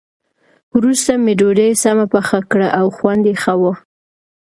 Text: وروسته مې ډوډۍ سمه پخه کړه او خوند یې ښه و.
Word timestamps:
وروسته 0.75 1.11
مې 1.23 1.33
ډوډۍ 1.39 1.71
سمه 1.83 2.05
پخه 2.13 2.39
کړه 2.51 2.67
او 2.79 2.85
خوند 2.95 3.23
یې 3.29 3.35
ښه 3.41 3.53
و. 3.61 3.63